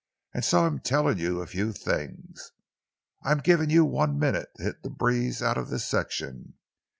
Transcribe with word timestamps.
And 0.33 0.43
so 0.43 0.65
I'm 0.65 0.79
telling 0.79 1.19
you 1.19 1.41
a 1.41 1.45
few 1.45 1.71
things. 1.73 2.53
I'm 3.21 3.37
giving 3.37 3.69
you 3.69 3.85
one 3.85 4.17
minute 4.17 4.49
to 4.57 4.63
hit 4.63 4.81
the 4.81 4.89
breeze 4.89 5.43
out 5.43 5.59
of 5.59 5.69
this 5.69 5.85
section. 5.85 6.55